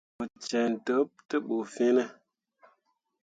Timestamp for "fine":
1.75-2.03